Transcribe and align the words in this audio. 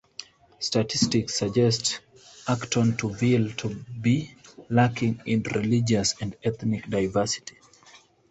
Statistics 0.57 1.35
suggest 1.37 1.99
Acton 2.47 2.93
Turville 2.93 3.55
to 3.57 3.69
be 4.01 4.33
lacking 4.67 5.21
in 5.27 5.43
religious 5.43 6.19
and 6.19 6.35
ethnic 6.43 6.89
diversity. 6.89 7.57